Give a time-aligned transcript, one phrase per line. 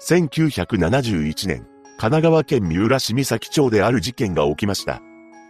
[0.00, 1.66] 1971年、
[1.98, 5.02] 神奈川県三浦市三崎町である事件が起きました。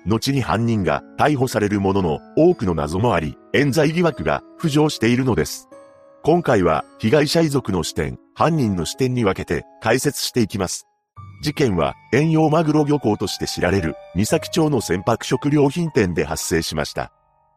[0.06, 5.68] 後に犯人が逮捕されるものの多くの謎もあり、冤罪疑惑が浮上しているのです。
[6.22, 10.86] 今回は被害者遺族の視点、犯人の視点に分けて解説していきます。
[11.42, 17.12] 事件は遠洋マグロ漁港として知られる三崎町の船舶食料品店で発生しました。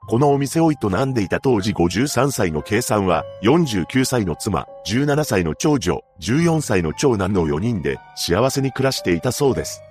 [0.08, 0.76] このお店を営
[1.06, 9.82] んでいた当時53歳の計算は、49歳の妻、17歳の長女、14歳の長男の4人で幸せに暮らしていたそうです。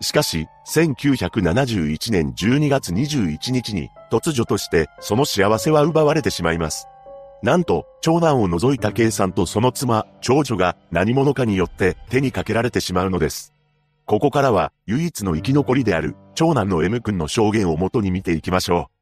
[0.00, 6.86] しかし、1971年12月21日に突如としてその幸せは奪われてしまいます。
[7.42, 13.54] なんと、長男を除いた計算とその妻、長女が何者かによって手にかけられてしまうのです。
[14.06, 18.93] ここからは唯一の生き残りである長男の M 君の証言をもとに見ていきましょう。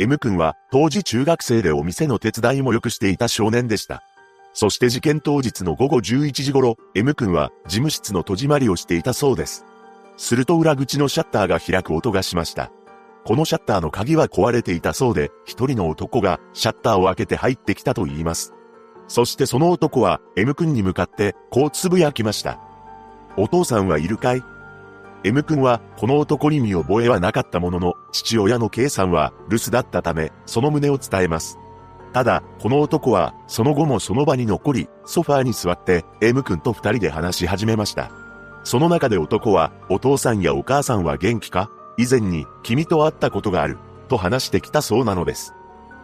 [0.00, 4.02] M 君は当時中学生でお店の手伝いもよくしていた少年でした。
[4.54, 9.66] そして事件当日の午後11時頃、M 君は事務室の戸締まりをしていたそうです。
[10.16, 12.72] すると裏口のシャッターが開く音がしました。
[13.26, 18.54] このシャッターの鍵は壊れていたそうで、一人の男がシャッターを開けて入ってきたと言います。
[19.06, 22.58] そしてその男は M 君に向かってこうつぶやきました。
[23.36, 24.42] お父さんはいるかい？
[25.22, 31.58] M 君は、この男に見覚えはなかったものの、父親の K さんは留守だったため、その旨を伝えます。
[32.14, 38.10] ただ、この男は、その後もその場に残り、ソファーに座って、M 君と二人で話し始めました。
[38.64, 41.70] その中で男は、お父さんやお母さんは元気か？
[41.98, 43.76] 以前に、君と会ったことがある、
[44.08, 45.54] と話してきたそうなのです。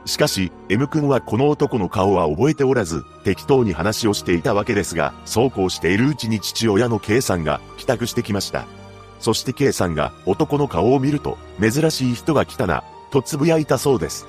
[0.05, 8.67] しかし、M 君はこの男の顔は覚えておらず、適当に話をしていたわけですが、そうこうしているうちに父親の K さんが帰宅してきました。
[9.19, 14.27] そして K さんが男の顔を見ると、珍しい人が来たな、と呟いたそうです。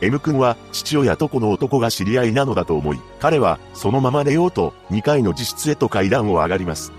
[0.00, 6.92] M 君は父親とこの男が知り合いなのだと思い、彼はそのまま寝ようと2階の自室へと階段を上がります。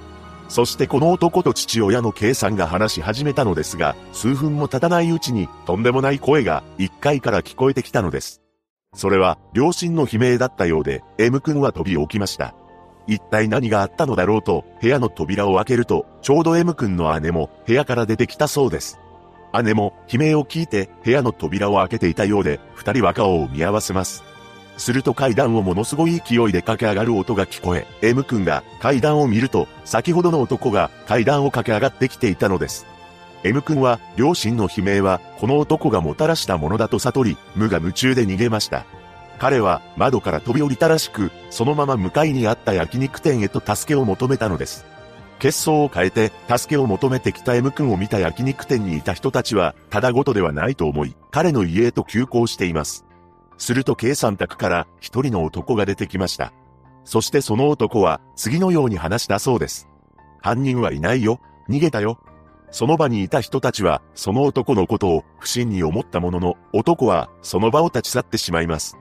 [0.48, 8.42] そしてこの男と父親の K さんが話し始めたのですが、数分も経たないうちにとんでもない声が1階から聞こえてきたのです。
[8.94, 12.56] それは両親の悲鳴だったようで、M 君は飛び起きました。
[13.08, 19.00] 一体何があったのだろうと、部屋の扉を開けると、ちょうど M 君の姉も部屋から出てきたそうです。
[19.64, 24.24] 姉も悲鳴を聞いて部屋の扉を開けていたようで、二人は顔を見合わせます。
[24.78, 32.86] すると階段をものすごい勢いで駆け上がる音が聞こえ、M 君が階段を見ると、先ほどの男が階段を駆け上がってきていたのです。
[33.44, 38.86] M 君は、両親の悲鳴は、この男がもたらしたものだと悟り、無我夢中で逃げました。
[39.38, 44.86] 彼は窓から飛び降りたらしく、そのまま向かいにあった焼肉店へと助けを求めたのです。
[45.40, 53.06] 血相を変えて助けを求めてきた M 君を見た焼肉店にいた人たちは、ただごとではないと思い、彼の家へと急行しています。
[53.58, 56.54] すると K さん宅から一人の男が出てきました。
[57.04, 59.88] そしてその男は次のように話したそうです。
[60.42, 61.40] 犯人はいないよ。
[61.70, 62.20] 逃げたよ。
[62.72, 68.98] その場にいた人たちは、その男のことを不審に思ったものの、男はその場を立ち去ってしまいます。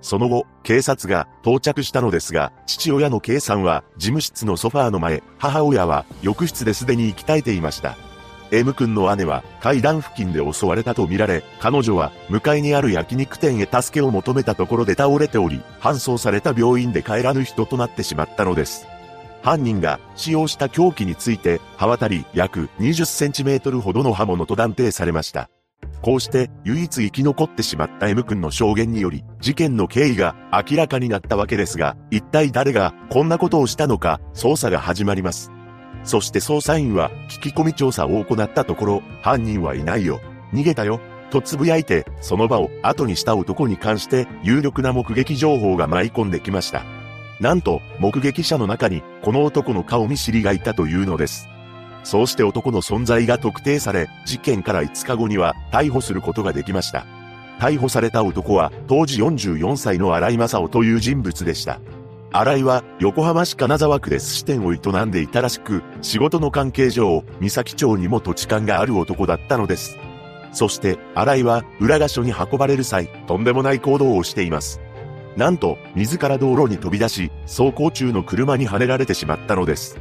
[0.00, 7.96] その後、警察が到着したのですが、父親の K さんは事務室のソファーの前、母親は浴室ですでに息絶えていました。
[8.52, 18.86] M 君の姉は階段付近で襲われたとみられ、彼女は向かいにある焼肉店へ助けを求めたところで倒れており、搬送された病院で帰らぬ人となってしまったのです。
[19.42, 25.50] 犯人が使用した凶器について、刃渡り約20センチメートルほどの刃物と断定されました。
[26.06, 35.50] こうして唯一生き残ってしまった M 君の証言により、事件の経緯が明らかになったわけですが、一体誰がこんなことをしたのか、捜査が始まります。
[36.04, 40.20] そして捜査員は聞き込み調査を行ったところ、犯人はいないよ。
[40.52, 41.00] 逃げたよ。
[41.30, 46.84] と呟いて、その場を後にした男に関して有力な目撃情報が舞い込んできました。
[47.40, 51.48] なんと、目撃者の中に、この男の顔見知りがいたというのです。
[52.06, 57.04] そうして男の存在が特定され、事件から5日後には逮捕することができました。
[57.58, 61.80] 逮捕された男は当時44歳の荒井正夫という人物でした。
[62.30, 69.98] 荒井は横浜市金沢区で寿司店を営んでいたらしく、仕事の関係上、三崎町にも土地勘がある男だったのです。
[70.52, 74.80] そして荒井は浦賀署に運ばれる際、とんでもない行動をしています。
[75.36, 79.98] なんと、自ら道路に飛び出し、走行中の車にはねられてしまったのです。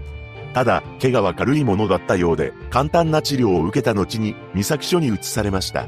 [0.56, 5.86] ただ、怪我は軽いものだったようで、簡単な治療を受けた後に、三崎署に移されました。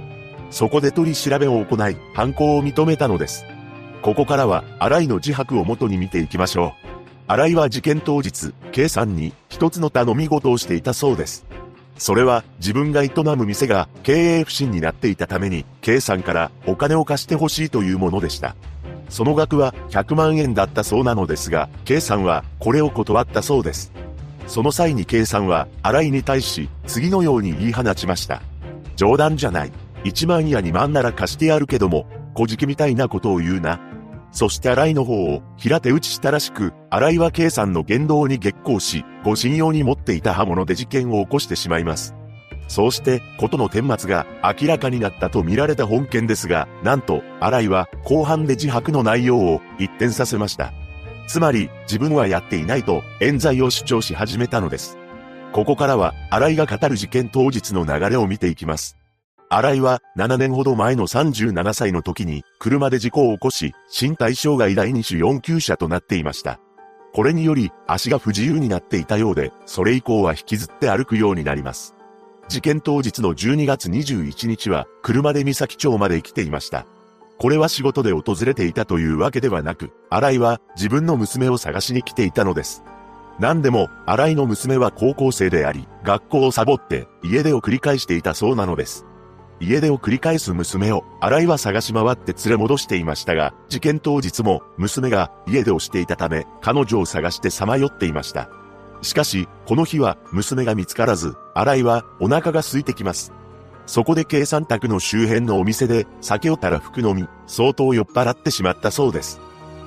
[0.51, 3.45] そこで取り調べを行い、犯行を認めたのです。
[4.01, 6.87] ここからは、荒井の自白を元に見ていきましょう。
[7.27, 11.45] 荒井は事件当日、K さんに一つの頼み事をしていたそうです。
[11.97, 18.57] それは自分が営む店が経営不振になっていたために、K さんからお金を貸してほしいというものでした。
[19.07, 23.93] その額は100万円だったそうなのですが、K さんはこれを断ったそうです。
[24.47, 28.41] その際に K さんは新井に対し次のように言い放ちました。
[28.95, 29.71] 冗談じゃない。
[30.03, 33.79] 1万や2万なら貸してやるけども、小じみたいなことを言うな。
[34.31, 42.15] そして新井の方を平手打ちしたらしく、新井は K さんの言動に激高し、ご信用に持っていた刃物で事件を起こしてしまいます。
[42.67, 50.73] そうして、ことの顛末が明らかになったと見られた本件ですが、なんと、新井は後半で自白の内容を一転させました。
[51.27, 54.97] つまり、自分はやっていないと、冤罪を主張し始めたのです。
[55.51, 58.97] ここからは、新井が語る事件当日の流れを見ていきます。
[59.50, 66.59] 新井は7年ほど前の37歳の時に車で事故を起こし、身体障害第2種4級者となっていました。
[67.13, 71.95] これにより足が不自由になっていたようで、それ以降は引きずって歩くようになります。
[72.50, 76.85] 事件当日の12月21日は車で三崎町まで来ていました。
[77.39, 82.84] これは仕事で訪れていたというわけではなく、新井は自分の娘を探しに来ていたのです。
[83.39, 89.06] 何でも、新井の娘は高校生であり、学校をサボって家出を繰り返していたそうなのです。
[89.60, 98.50] 家出を繰り返す娘を、新井は探し回って連れ戻していましたが、事件当日も娘が家出をしていたため、彼女を探してさまよっていました。
[99.04, 103.31] しかし、この日は娘が見つからず、新井はお腹が空いてきます。
[103.88, 109.39] そこで計算宅の周辺のお店で酒をたらふく飲み、相当酔っ払ってしまったそうです。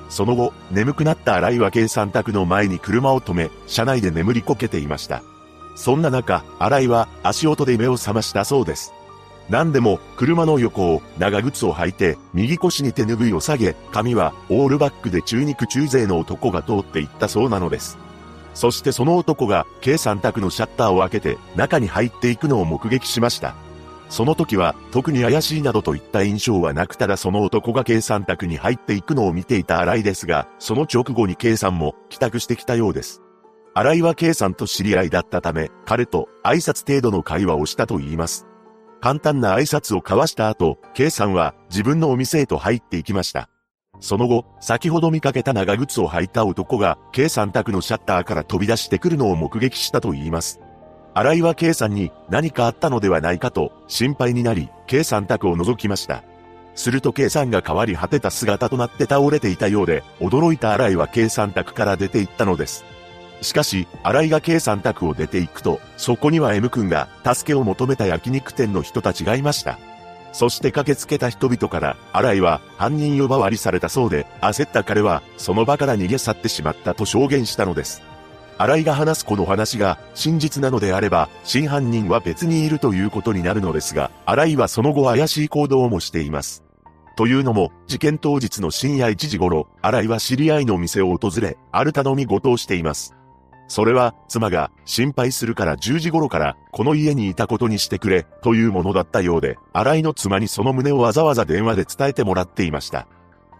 [0.09, 5.23] その後、眠くなった新井は計算宅の前に車を止め、車内で眠りこけていました。
[5.75, 8.91] そんな中、新井は足音で目を覚ましたそうです。
[9.49, 17.97] 何でも、車の横を長靴を履いて、右腰に手拭いを下げ、髪はオールバックで中肉中背の男が通っていったそうなのです。
[18.53, 23.55] そしてその男が、計算宅のシャッターを開けて、中に入っていくのを目撃しました。
[24.11, 33.21] その時は、特に怪しいなどといった印象はなくただその男が計算宅に入っていくのを見ていた新井ですが、その直後に計算も帰宅してきたようです。
[33.73, 38.47] 新井は計算と知り合いだったため、彼と挨拶程度の会話をしたと言います。
[38.99, 43.47] 簡単な挨拶を交わした後、K さんは自分のお店へと入っていきました。
[44.01, 50.59] その後、先ほど見かけた長靴を履いた男が、K さん宅のシャッターから飛び出してくるのを目撃したと言います。
[51.13, 56.23] 新井は K さんに何かあったのではないかと心配になり、K さん宅を覗きました。
[56.73, 62.85] すると K さんが変わり果てた姿となって倒れていたようで、驚いた新井は K さん宅から出て行ったのです。
[63.41, 69.79] しかし、新井が K さん宅を出て行くと、そこには M 君が助けを求めた焼肉店の人たちがいました。
[70.31, 78.01] そして駆けつけた人々から、新井は犯人呼ばわりされたそうで、焦った彼はその場から逃げ去ってしまったと証言したのです。
[78.61, 86.63] 新井が話すこの話が真実なのであれば、真犯人は別にいるということになるのですが、新井はその後怪しい行動もしています。
[87.17, 93.15] というのも、事件当日の深夜1時頃、新井は知り合いの店を訪れ、ある頼み事をしています。
[93.67, 103.07] それは、妻が心配するから10時頃からこの家にいたことにしてくれ、というものだったようで、新井の妻にその旨をわざわざ電話で伝えてもらっていました。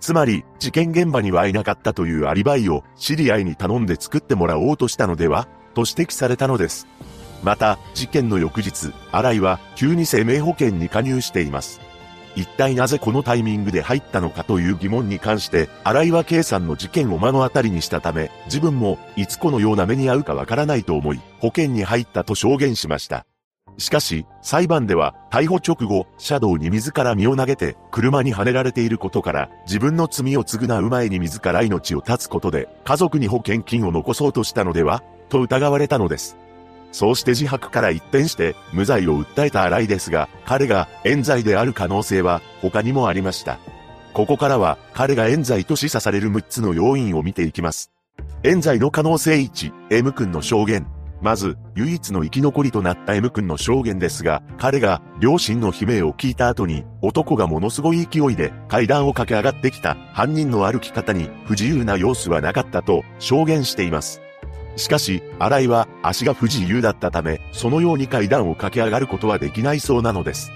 [0.02, 6.88] つまり、事件現場にはいなかったというアリバイを知り合いに頼んで作ってもらおうとしたのではと指摘されたのです。
[7.44, 11.80] また、事件の翌日、新井は急に生命保険に加入しています。
[12.36, 23.26] 一体なぜこのタイミングで入ったのかという疑問に関して、荒岩圭さんの事件を目の当たりにしたため、自分もいつこのような目に遭うかわからないと思い、保険に入ったと証言しました。
[23.78, 36.38] しかし、裁判では、逮捕直後、車道に自ら身を投げて、車にはねられていることから、自分の罪を償う前に自ら命を絶つことで、家族に保険金を残そうとしたのではと疑われたのです。
[36.92, 43.60] そうして自白から一転して無罪を訴えた荒井ですが、彼が冤罪である可能性は他にもありました。
[44.14, 47.92] ここからは彼が冤罪と示唆される6つの要因を見ていきます。
[48.44, 50.86] 冤罪の可能性1、M 君の証言。
[51.22, 64.20] まず、唯一の生き残りとなった M 君の証言ですが、彼が両親の悲鳴を聞いた後に、男がものすごい勢いで階段を駆け上がってきた犯人の歩き方に不自由な様子はなかったと証言しています。
[64.78, 70.52] しかし、新井は足が不自由だったため、そのように階段を駆け上がることはできないそうなのです。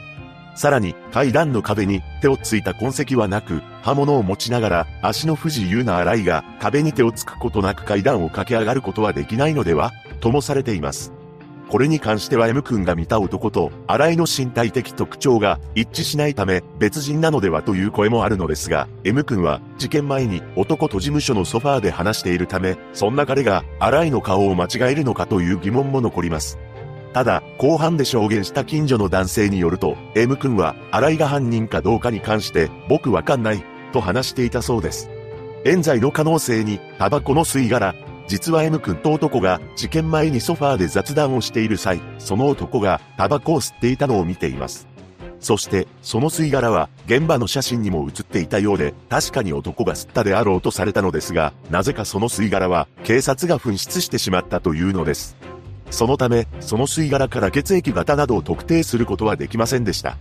[0.55, 11.11] さらに、階段の壁に手をついた痕跡はなく、刃物を持ちながら足の不自由な新井が壁に手をつくことなく階段を駆け上がることはできないのではともされています。
[11.69, 26.59] これに関しては M 君が見た男と新井の身体的特徴が一致しないため別人なのではという声もあるのですが、M 君は事件前に男と事務所のソファーで話しているため、そんな彼が新井の顔を間違えるのかという疑問も残ります。
[27.15, 35.09] ただ、後半で証言した近所の男性によると、M 君は、新井が犯人かどうかに関して、僕わかんない、と話していたそうです。
[35.63, 37.95] 冤罪の可能性に、タバコの吸い殻、
[38.27, 44.85] 実は N 君と男が事件前にソファーで雑談をしている際、その男がタバコを吸っていたのを見ています。
[45.39, 55.37] そして、その吸い殻は、現場の写真にも写っていたようで、確かに男が吸ったであろうとされたのですが、なぜかその吸い殻は、警察が紛失してしまったというのです。
[55.89, 60.17] そのため、その吸い殻から血液型などを特定することはできませんでした。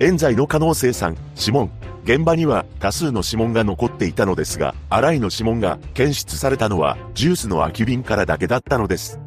[0.00, 1.70] 冤罪の可能性3、指紋。
[2.04, 9.18] 現場には多数の指紋が残っていたのですが、新井の指紋が検出されたのはジュースの空き瓶からだけだったのです。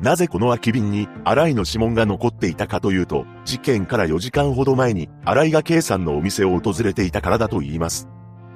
[0.00, 8.08] なぜこの空き瓶に新井の指紋が残っていたかというと、事件から4時間ほど前に新井が K さんのお店を訪れていたからだと言います。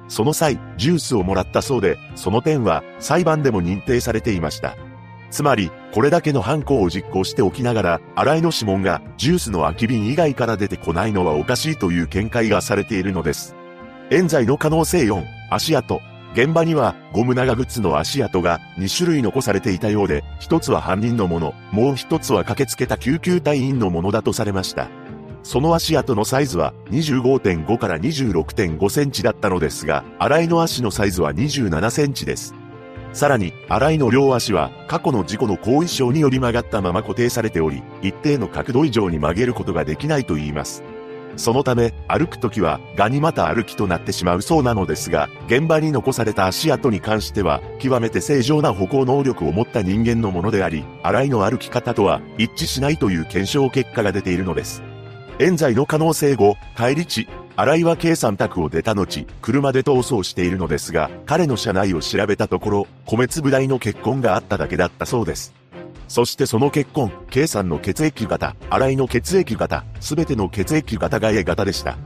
[0.07, 4.75] その際、ジュースをもらったそうで、その点は裁判でも認定されていました。
[5.31, 13.55] つまり、これだけの犯行を実行しておきながら、新井の指紋がジュースの空き瓶以外から出てこないのはおかしいという見解がされているのです。
[14.11, 16.01] 冤罪の可能性4、足跡。
[16.33, 24.89] 現場にはゴム長靴の足跡が2種類残されていたようで、一つは犯人のもの、もう一つは駆けつけた救急隊員のものだとされました。
[25.43, 32.53] その足跡のサイズは25.5から26.5センチだったのですが、新井の足のサイズは27センチです。
[33.15, 40.83] さらに、新井の両足は過去の事故の後遺症により曲がったまま固定されており、一定の角度以上に曲げることができないと言います。
[41.37, 54.83] そのため、歩くときは、ガニ股歩きとなってしまうそうなのですが、現場に残された足跡に関しては、極めて正常な歩行能力を持った人間のものであり、荒井の歩き方とは一致しないという検証結果が出ているのです。
[55.39, 65.53] 冤罪の可能性後、帰り地、荒井は K さん宅を出た後、車で逃走しているのですが、彼の車内を調べたところ、米粒大の血痕があっただけだったそうです。
[66.09, 71.97] そしてその血痕、K さんの血液型、新井の血液型、すべての血液型が A 型でした。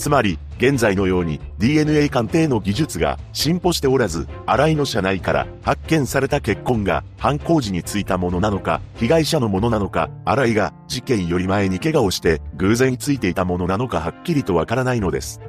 [0.00, 15.42] つまり、現在のように DNA 鑑定の技術が進歩しておらず、新井の車内から発見された血痕が犯行時についたものなのか、被害者のものなのか、新井が事件より前に怪我をして偶然ついていたものなのかはっきりとわからないのです。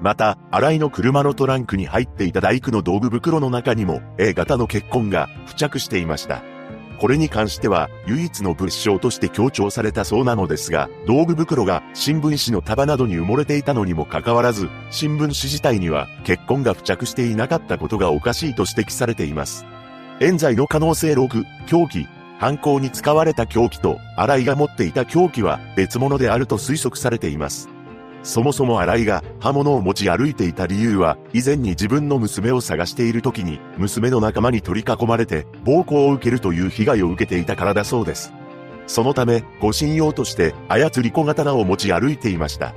[0.00, 6.55] また、新井の車のトランクに入っていた大工の道具袋の中にも A 型の血痕が付着していました。
[6.96, 19.66] これに関しては唯一の物証として強調されたそうなのですが、道具袋が新聞紙の束などに埋もれていたのにもかかわらず、新聞紙自体には血痕が付着していなかったことがおかしいと指摘されています。
[20.20, 22.06] 冤罪の可能性6、凶器。
[22.38, 27.75] 犯行に使われた凶器と、新井が持っていた凶器は別物であると推測されています。
[28.26, 38.32] そもそも新井が刃物を持ち歩いていた理由は、以前に自分の娘を探している時に、娘の仲間に取り囲まれて、暴行を受けるという被害を受けていたからだそうです。
[38.88, 42.74] そのため、護身用として、操り小刀を持ち歩いていました。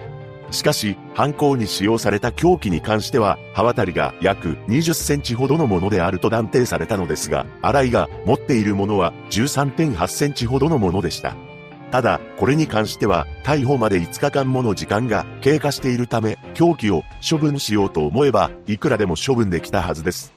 [0.52, 11.49] しかし、犯行に使用された凶器に関しては、刃渡りが約20センチほどのものであると断定されたのですが、新井が持っているものは13.8センチほどのものでした。
[11.92, 20.34] ただ、これに関しては、逮捕まで5日間もの時間が経過しているため、凶器を処分しようと思えば、いくらでも処分できたはずです。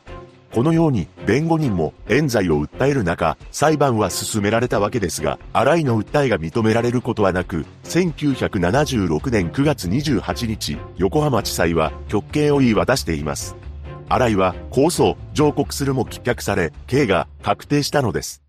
[0.53, 13.57] このように、弁護人も冤罪を訴える中、裁判は進められたわけですが、新井の訴えが認められることはなく、1976年9月28日、横浜地裁は極刑を言い渡しています。
[14.09, 18.42] 新井は控訴、上告するも棄却され、刑が確定したのです。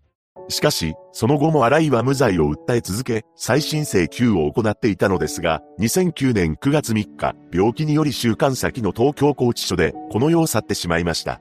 [0.48, 11.40] しかし、その後も荒井は無罪を訴え続け、再審請求を行っていたのですが、2009年9月3日、病気により週間先の東京拘置所で、この世を去ってしまいました。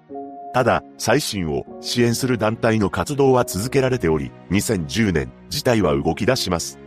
[0.54, 6.80] ただ、再審を支援する団体の活動は続けられており、2010年、事態は動き出します。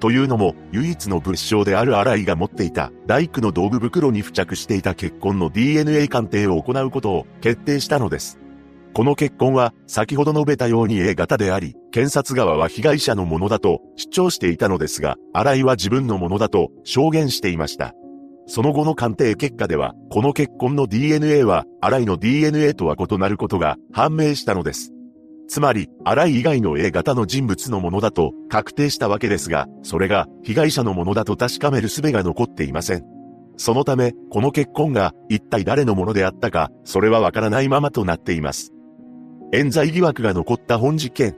[0.00, 8.39] というのも、唯一の物証である荒井が持っていた大工の道具袋に付着していた血痕の DNA 鑑定を行うことを決定したのです。
[8.92, 17.94] この結婚は先ほど述べたように A 型であり、検察側は被害者のものだと主張していたのですが、新井は自分のものだと証言していました。
[18.46, 24.92] その後の鑑定結果では、この結婚の DNA は、新井の DNA とは異なることが判明したのです。
[25.46, 33.04] つまり、新井以外の A 型の人物のものだと確定したわけですが、それが被害者のものだと確かめる術が残っていません。
[33.56, 38.72] そのため、この結婚が一体誰のものであったか、それはわからないままとなっています。
[39.52, 41.36] 冤罪疑惑が残った本事件。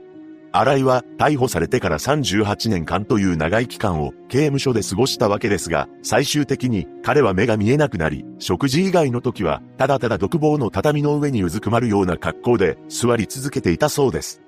[0.51, 14.43] 新井は逮捕されてから38年間という長い期間を刑務所で過ごしたわけですが、最終的に彼は目が見えなくなり、食事以外の時はただただ独房の畳の上にうずくまるような格好で座り続けていたそうです。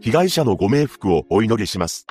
[0.00, 2.06] 被害者のご冥福をお祈りします。